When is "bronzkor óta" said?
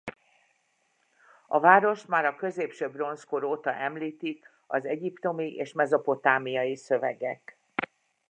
2.89-3.73